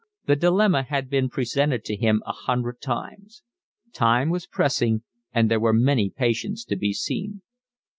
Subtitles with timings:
[0.25, 3.43] The dilemma had been presented to him a hundred times.
[3.93, 7.43] Time was pressing and there were many patients to be seen.